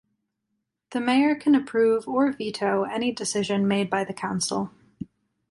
The 0.93 0.99
mayor 0.99 1.35
can 1.35 1.53
approve 1.53 2.07
or 2.07 2.31
veto 2.31 2.85
any 2.85 3.11
decision 3.11 3.67
made 3.67 3.87
by 3.87 4.03
the 4.03 4.15
council. 4.15 4.71